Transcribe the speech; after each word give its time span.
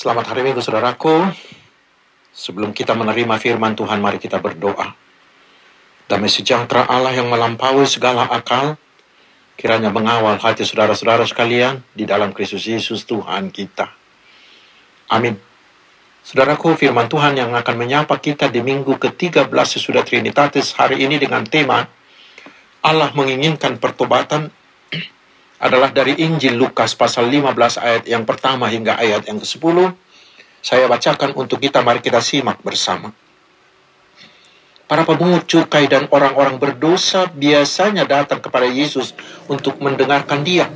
Selamat 0.00 0.32
hari 0.32 0.48
Minggu, 0.48 0.64
saudaraku. 0.64 1.28
Sebelum 2.32 2.72
kita 2.72 2.96
menerima 2.96 3.36
firman 3.36 3.76
Tuhan, 3.76 4.00
mari 4.00 4.16
kita 4.16 4.40
berdoa. 4.40 4.96
Damai 6.08 6.32
sejahtera 6.32 6.88
Allah 6.88 7.12
yang 7.12 7.28
melampaui 7.28 7.84
segala 7.84 8.24
akal, 8.32 8.80
kiranya 9.60 9.92
mengawal 9.92 10.40
hati 10.40 10.64
saudara-saudara 10.64 11.28
sekalian 11.28 11.84
di 11.92 12.08
dalam 12.08 12.32
Kristus 12.32 12.64
Yesus 12.64 13.04
Tuhan 13.04 13.52
kita. 13.52 13.92
Amin. 15.12 15.36
Saudaraku, 16.24 16.80
firman 16.80 17.04
Tuhan 17.04 17.36
yang 17.36 17.52
akan 17.52 17.76
menyapa 17.76 18.16
kita 18.24 18.48
di 18.48 18.64
minggu 18.64 18.96
ke-13 18.96 19.52
sesudah 19.52 20.00
Trinitatis 20.00 20.72
hari 20.80 21.04
ini 21.04 21.20
dengan 21.20 21.44
tema 21.44 21.84
Allah 22.80 23.12
menginginkan 23.12 23.76
pertobatan 23.76 24.48
adalah 25.60 25.92
dari 25.92 26.16
Injil 26.16 26.56
Lukas 26.56 26.96
pasal 26.96 27.28
15 27.28 27.52
ayat 27.76 28.04
yang 28.08 28.24
pertama 28.24 28.72
hingga 28.72 28.96
ayat 28.96 29.28
yang 29.28 29.36
ke-10. 29.36 29.92
Saya 30.64 30.88
bacakan 30.88 31.36
untuk 31.36 31.60
kita, 31.60 31.84
mari 31.84 32.00
kita 32.00 32.24
simak 32.24 32.64
bersama. 32.64 33.12
Para 34.88 35.06
pemungut 35.06 35.46
cukai 35.46 35.86
dan 35.86 36.08
orang-orang 36.10 36.58
berdosa 36.58 37.28
biasanya 37.30 38.08
datang 38.08 38.42
kepada 38.42 38.66
Yesus 38.66 39.14
untuk 39.46 39.78
mendengarkan 39.78 40.42
dia. 40.42 40.66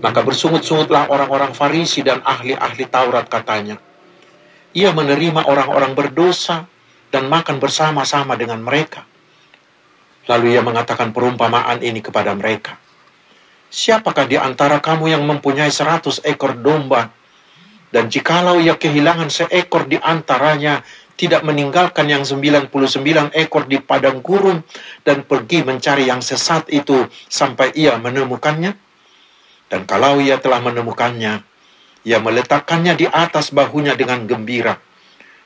Maka 0.00 0.22
bersungut-sungutlah 0.22 1.10
orang-orang 1.10 1.52
Farisi 1.52 2.00
dan 2.00 2.22
ahli-ahli 2.22 2.86
Taurat 2.88 3.26
katanya. 3.26 3.76
Ia 4.72 4.94
menerima 4.94 5.50
orang-orang 5.50 5.92
berdosa 5.92 6.64
dan 7.10 7.28
makan 7.28 7.58
bersama-sama 7.58 8.38
dengan 8.38 8.62
mereka. 8.62 9.04
Lalu 10.30 10.56
ia 10.56 10.62
mengatakan 10.62 11.12
perumpamaan 11.12 11.82
ini 11.84 12.00
kepada 12.00 12.32
mereka. 12.32 12.85
Siapakah 13.70 14.30
di 14.30 14.38
antara 14.38 14.78
kamu 14.78 15.10
yang 15.10 15.22
mempunyai 15.26 15.70
seratus 15.70 16.22
ekor 16.22 16.54
domba, 16.54 17.10
dan 17.90 18.10
jikalau 18.10 18.58
ia 18.58 18.74
kehilangan 18.74 19.30
seekor 19.30 19.86
di 19.86 19.98
antaranya, 19.98 20.82
tidak 21.16 21.42
meninggalkan 21.48 22.06
yang 22.12 22.22
99 22.28 23.32
ekor 23.32 23.64
di 23.64 23.80
padang 23.80 24.20
gurun, 24.20 24.60
dan 25.00 25.24
pergi 25.24 25.64
mencari 25.64 26.06
yang 26.06 26.20
sesat 26.20 26.68
itu 26.68 27.08
sampai 27.26 27.72
ia 27.72 27.96
menemukannya? 27.96 28.76
Dan 29.66 29.82
kalau 29.88 30.20
ia 30.22 30.38
telah 30.38 30.60
menemukannya, 30.62 31.42
ia 32.06 32.18
meletakkannya 32.22 32.94
di 32.94 33.06
atas 33.10 33.50
bahunya 33.50 33.98
dengan 33.98 34.28
gembira. 34.28 34.78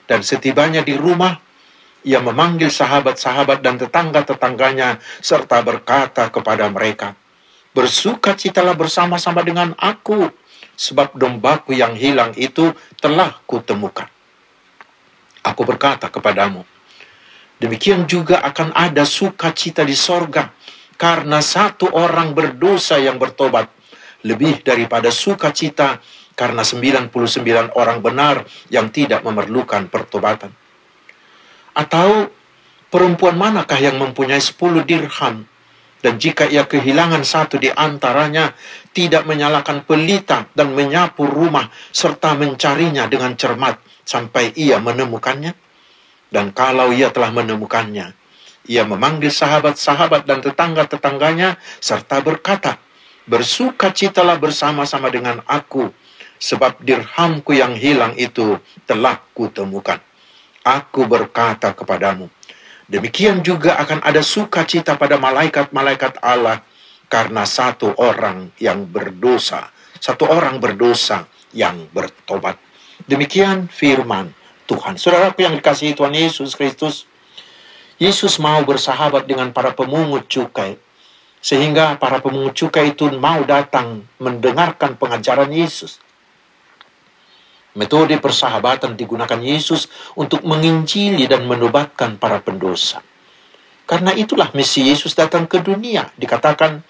Dan 0.04 0.20
setibanya 0.26 0.84
di 0.84 0.98
rumah, 0.98 1.38
ia 2.02 2.18
memanggil 2.18 2.68
sahabat-sahabat 2.68 3.62
dan 3.64 3.78
tetangga-tetangganya, 3.78 4.98
serta 5.22 5.62
berkata 5.62 6.28
kepada 6.28 6.68
mereka, 6.68 7.14
Bersukacitalah 7.70 8.74
bersama-sama 8.74 9.46
dengan 9.46 9.74
aku, 9.78 10.26
sebab 10.74 11.14
dombaku 11.14 11.76
yang 11.76 11.94
hilang 11.94 12.34
itu 12.34 12.74
telah 12.98 13.36
kutemukan. 13.46 14.10
Aku 15.46 15.62
berkata 15.64 16.10
kepadamu, 16.10 16.66
Demikian 17.60 18.08
juga 18.08 18.40
akan 18.40 18.72
ada 18.72 19.04
sukacita 19.04 19.84
di 19.84 19.92
sorga 19.92 20.48
karena 20.96 21.44
satu 21.44 21.92
orang 21.92 22.32
berdosa 22.32 22.96
yang 22.96 23.20
bertobat 23.20 23.68
lebih 24.24 24.64
daripada 24.64 25.12
sukacita 25.12 26.00
karena 26.32 26.64
99 26.64 27.12
orang 27.76 28.00
benar 28.00 28.48
yang 28.72 28.88
tidak 28.88 29.20
memerlukan 29.20 29.92
pertobatan. 29.92 30.56
Atau 31.76 32.32
perempuan 32.88 33.36
manakah 33.36 33.76
yang 33.76 34.00
mempunyai 34.00 34.40
10 34.40 34.56
dirham 34.88 35.44
dan 36.00 36.16
jika 36.16 36.48
ia 36.48 36.64
kehilangan 36.64 37.20
satu 37.20 37.60
di 37.60 37.68
antaranya, 37.68 38.56
tidak 38.96 39.28
menyalakan 39.28 39.84
pelita 39.84 40.48
dan 40.56 40.72
menyapu 40.72 41.28
rumah 41.28 41.68
serta 41.92 42.32
mencarinya 42.32 43.04
dengan 43.04 43.36
cermat 43.36 43.76
sampai 44.08 44.56
ia 44.56 44.80
menemukannya? 44.80 45.52
Dan 46.32 46.56
kalau 46.56 46.88
ia 46.88 47.12
telah 47.12 47.28
menemukannya, 47.28 48.16
ia 48.64 48.82
memanggil 48.88 49.28
sahabat-sahabat 49.28 50.24
dan 50.24 50.40
tetangga-tetangganya 50.40 51.60
serta 51.78 52.24
berkata, 52.24 52.80
Bersukacitalah 53.28 54.40
bersama-sama 54.40 55.12
dengan 55.12 55.44
aku, 55.44 55.92
sebab 56.40 56.80
dirhamku 56.80 57.52
yang 57.52 57.76
hilang 57.76 58.16
itu 58.16 58.56
telah 58.88 59.20
kutemukan. 59.36 60.00
Aku 60.64 61.04
berkata 61.04 61.76
kepadamu, 61.76 62.32
demikian 62.90 63.40
juga 63.40 63.78
akan 63.78 64.02
ada 64.02 64.20
sukacita 64.20 64.98
pada 64.98 65.16
malaikat-malaikat 65.16 66.20
Allah 66.20 66.60
karena 67.10 67.42
satu 67.46 67.94
orang 67.98 68.54
yang 68.58 68.86
berdosa, 68.86 69.70
satu 69.98 70.26
orang 70.30 70.58
berdosa 70.58 71.26
yang 71.54 71.86
bertobat. 71.90 72.58
Demikian 73.06 73.66
firman 73.66 74.30
Tuhan. 74.70 74.94
Saudaraku 74.94 75.42
yang 75.42 75.58
dikasihi 75.58 75.98
Tuhan 75.98 76.14
Yesus 76.14 76.54
Kristus, 76.54 77.10
Yesus 77.98 78.38
mau 78.38 78.62
bersahabat 78.62 79.26
dengan 79.26 79.50
para 79.50 79.74
pemungut 79.74 80.30
cukai. 80.30 80.78
Sehingga 81.40 81.96
para 81.96 82.20
pemungut 82.20 82.52
cukai 82.52 82.92
itu 82.92 83.08
mau 83.16 83.42
datang 83.42 84.04
mendengarkan 84.20 84.94
pengajaran 84.94 85.50
Yesus. 85.50 85.98
Metode 87.78 88.18
persahabatan 88.18 88.98
digunakan 88.98 89.38
Yesus 89.38 89.86
untuk 90.18 90.42
menginjili 90.42 91.30
dan 91.30 91.46
menobatkan 91.46 92.18
para 92.18 92.42
pendosa. 92.42 92.98
Karena 93.86 94.10
itulah 94.14 94.50
misi 94.54 94.86
Yesus 94.86 95.14
datang 95.14 95.46
ke 95.46 95.62
dunia. 95.62 96.10
Dikatakan, 96.18 96.82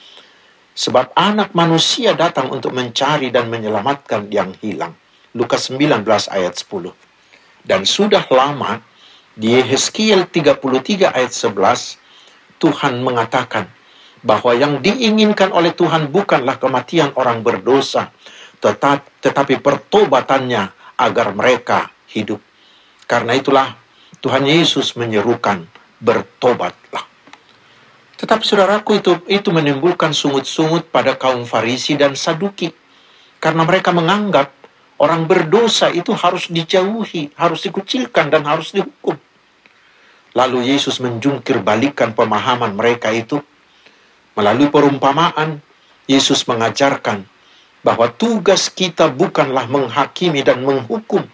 sebab 0.72 1.12
anak 1.12 1.52
manusia 1.52 2.16
datang 2.16 2.48
untuk 2.48 2.72
mencari 2.72 3.28
dan 3.28 3.52
menyelamatkan 3.52 4.32
yang 4.32 4.56
hilang. 4.64 4.96
Lukas 5.36 5.68
19 5.68 6.04
ayat 6.32 6.56
10. 6.56 6.96
Dan 7.60 7.84
sudah 7.84 8.24
lama 8.32 8.80
di 9.36 9.52
Yeskiel 9.52 10.26
33 10.28 11.12
ayat 11.12 11.32
11 11.32 12.00
Tuhan 12.60 13.00
mengatakan 13.00 13.68
bahwa 14.20 14.52
yang 14.52 14.84
diinginkan 14.84 15.48
oleh 15.52 15.72
Tuhan 15.72 16.12
bukanlah 16.12 16.60
kematian 16.60 17.16
orang 17.16 17.40
berdosa 17.40 18.12
tetapi 18.60 19.58
pertobatannya 19.58 20.96
agar 21.00 21.32
mereka 21.32 21.90
hidup. 22.12 22.38
Karena 23.08 23.34
itulah 23.34 23.74
Tuhan 24.20 24.44
Yesus 24.44 24.94
menyerukan 24.94 25.64
bertobatlah. 25.98 27.08
Tetapi 28.20 28.42
saudaraku 28.44 29.00
itu 29.00 29.12
itu 29.32 29.48
menimbulkan 29.48 30.12
sungut-sungut 30.12 30.92
pada 30.92 31.16
kaum 31.16 31.48
Farisi 31.48 31.96
dan 31.96 32.12
Saduki 32.12 32.68
karena 33.40 33.64
mereka 33.64 33.96
menganggap 33.96 34.60
Orang 35.00 35.24
berdosa 35.24 35.88
itu 35.88 36.12
harus 36.12 36.52
dijauhi, 36.52 37.32
harus 37.32 37.64
dikucilkan, 37.64 38.28
dan 38.28 38.44
harus 38.44 38.76
dihukum. 38.76 39.16
Lalu 40.36 40.76
Yesus 40.76 41.00
menjungkir 41.00 41.64
balikan 41.64 42.12
pemahaman 42.12 42.76
mereka 42.76 43.08
itu. 43.08 43.40
Melalui 44.36 44.68
perumpamaan, 44.68 45.64
Yesus 46.04 46.44
mengajarkan 46.44 47.24
bahwa 47.80 48.12
tugas 48.12 48.68
kita 48.68 49.08
bukanlah 49.08 49.64
menghakimi 49.68 50.44
dan 50.44 50.60
menghukum, 50.64 51.24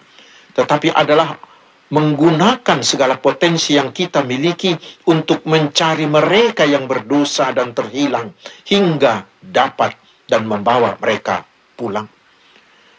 tetapi 0.54 0.94
adalah 0.94 1.38
menggunakan 1.86 2.82
segala 2.82 3.14
potensi 3.22 3.78
yang 3.78 3.94
kita 3.94 4.26
miliki 4.26 4.74
untuk 5.06 5.46
mencari 5.46 6.06
mereka 6.10 6.66
yang 6.66 6.90
berdosa 6.90 7.54
dan 7.54 7.70
terhilang 7.70 8.34
hingga 8.66 9.22
dapat 9.38 9.94
dan 10.26 10.50
membawa 10.50 10.98
mereka 10.98 11.46
pulang. 11.78 12.10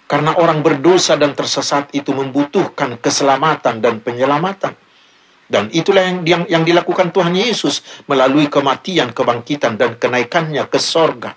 Karena 0.07 0.39
orang 0.39 0.63
berdosa 0.63 1.19
dan 1.19 1.35
tersesat 1.35 1.91
itu 1.91 2.15
membutuhkan 2.15 2.95
keselamatan 3.03 3.83
dan 3.83 3.99
penyelamatan. 3.99 4.71
Dan 5.47 5.67
itulah 5.75 6.03
yang, 6.03 6.23
yang, 6.23 6.43
yang 6.47 6.63
dilakukan 6.63 7.11
Tuhan 7.11 7.35
Yesus 7.35 8.03
melalui 8.07 8.47
kematian, 8.47 9.11
kebangkitan, 9.11 9.75
dan 9.75 9.99
kenaikannya 9.99 10.63
ke 10.71 10.79
sorga. 10.79 11.35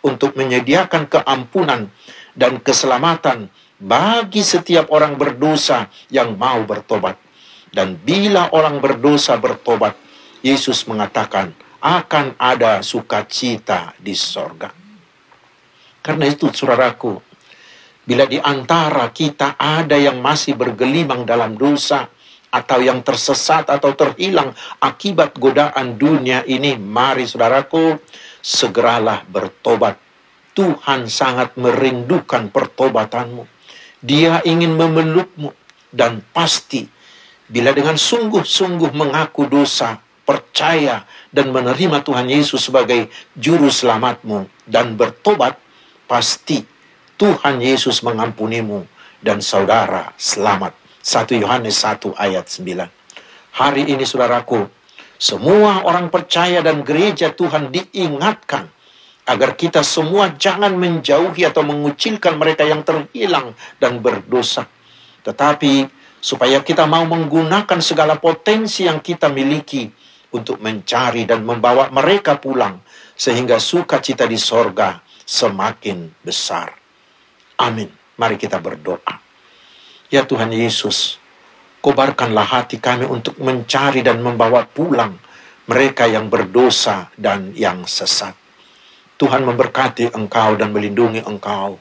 Untuk 0.00 0.32
menyediakan 0.32 1.12
keampunan 1.12 1.92
dan 2.32 2.56
keselamatan 2.64 3.52
bagi 3.76 4.40
setiap 4.40 4.88
orang 4.88 5.20
berdosa 5.20 5.92
yang 6.08 6.40
mau 6.40 6.64
bertobat. 6.64 7.20
Dan 7.68 8.00
bila 8.00 8.48
orang 8.56 8.80
berdosa 8.80 9.36
bertobat, 9.36 9.94
Yesus 10.40 10.88
mengatakan 10.88 11.52
akan 11.84 12.36
ada 12.40 12.80
sukacita 12.80 13.92
di 14.00 14.16
sorga. 14.16 14.72
Karena 16.00 16.24
itu, 16.28 16.48
saudaraku, 16.48 17.20
Bila 18.00 18.26
di 18.26 18.42
antara 18.42 19.06
kita 19.14 19.54
ada 19.54 19.94
yang 19.94 20.18
masih 20.18 20.58
bergelimang 20.58 21.22
dalam 21.22 21.54
dosa, 21.54 22.10
atau 22.50 22.82
yang 22.82 23.06
tersesat 23.06 23.70
atau 23.70 23.94
terhilang 23.94 24.50
akibat 24.82 25.38
godaan 25.38 25.94
dunia 25.94 26.42
ini, 26.42 26.74
mari 26.74 27.22
saudaraku, 27.22 28.02
segeralah 28.42 29.24
bertobat. 29.28 29.96
Tuhan 30.52 31.06
sangat 31.06 31.54
merindukan 31.54 32.50
pertobatanmu. 32.50 33.46
Dia 34.02 34.42
ingin 34.42 34.74
memelukmu 34.74 35.54
dan 35.94 36.24
pasti 36.34 36.88
bila 37.50 37.74
dengan 37.74 37.98
sungguh-sungguh 37.98 38.94
mengaku 38.94 39.50
dosa, 39.50 39.98
percaya 40.22 41.02
dan 41.34 41.50
menerima 41.50 41.98
Tuhan 42.06 42.30
Yesus 42.30 42.70
sebagai 42.70 43.10
juru 43.34 43.66
selamatmu 43.66 44.46
dan 44.70 44.94
bertobat, 44.94 45.58
pasti 46.06 46.62
Tuhan 47.18 47.58
Yesus 47.58 48.06
mengampunimu 48.06 48.86
dan 49.18 49.42
saudara 49.42 50.14
selamat. 50.14 50.78
1 51.02 51.42
Yohanes 51.42 51.82
1 51.82 52.14
ayat 52.14 52.46
9. 52.46 52.86
Hari 53.50 53.82
ini 53.90 54.06
saudaraku, 54.06 54.70
semua 55.20 55.84
orang 55.84 56.08
percaya 56.08 56.64
dan 56.64 56.80
gereja 56.80 57.28
Tuhan 57.36 57.68
diingatkan 57.68 58.72
agar 59.28 59.52
kita 59.52 59.84
semua 59.84 60.32
jangan 60.32 60.72
menjauhi 60.80 61.44
atau 61.44 61.60
mengucilkan 61.60 62.40
mereka 62.40 62.64
yang 62.64 62.80
terhilang 62.80 63.52
dan 63.76 64.00
berdosa. 64.00 64.64
Tetapi 65.20 65.84
supaya 66.24 66.64
kita 66.64 66.88
mau 66.88 67.04
menggunakan 67.04 67.84
segala 67.84 68.16
potensi 68.16 68.88
yang 68.88 69.04
kita 69.04 69.28
miliki 69.28 69.92
untuk 70.32 70.56
mencari 70.64 71.28
dan 71.28 71.44
membawa 71.44 71.92
mereka 71.92 72.40
pulang 72.40 72.80
sehingga 73.12 73.60
sukacita 73.60 74.24
di 74.24 74.40
sorga 74.40 75.04
semakin 75.28 76.24
besar. 76.24 76.72
Amin. 77.60 77.92
Mari 78.16 78.40
kita 78.40 78.56
berdoa. 78.56 79.20
Ya 80.08 80.24
Tuhan 80.24 80.48
Yesus, 80.48 81.19
kobarkanlah 81.80 82.44
hati 82.44 82.76
kami 82.76 83.08
untuk 83.08 83.40
mencari 83.40 84.04
dan 84.04 84.20
membawa 84.20 84.64
pulang 84.68 85.16
mereka 85.68 86.04
yang 86.08 86.28
berdosa 86.28 87.08
dan 87.16 87.52
yang 87.56 87.84
sesat. 87.88 88.36
Tuhan 89.20 89.44
memberkati 89.44 90.16
engkau 90.16 90.56
dan 90.56 90.72
melindungi 90.72 91.20
engkau. 91.24 91.76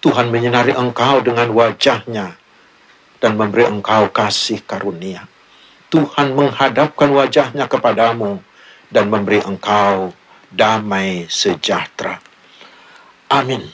Tuhan 0.00 0.32
menyinari 0.32 0.72
engkau 0.72 1.20
dengan 1.20 1.52
wajahnya 1.52 2.36
dan 3.20 3.32
memberi 3.36 3.68
engkau 3.68 4.08
kasih 4.12 4.64
karunia. 4.64 5.28
Tuhan 5.88 6.32
menghadapkan 6.32 7.08
wajahnya 7.12 7.68
kepadamu 7.68 8.40
dan 8.92 9.08
memberi 9.08 9.40
engkau 9.44 10.12
damai 10.52 11.28
sejahtera. 11.30 12.20
Amin. 13.30 13.64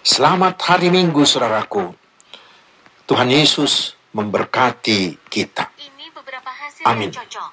Selamat 0.00 0.56
hari 0.64 0.88
Minggu, 0.88 1.22
saudaraku. 1.28 1.92
Tuhan 3.04 3.28
Yesus 3.28 3.99
memberkati 4.10 5.30
kita. 5.30 5.70
Ini 5.78 6.10
beberapa 6.10 6.50
hasil 6.50 6.84
Amin. 6.86 7.10
yang 7.10 7.22
cocok. 7.22 7.50